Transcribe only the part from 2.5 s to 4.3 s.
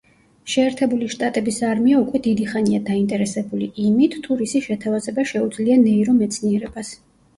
ხანია დაინტერესებული იმით,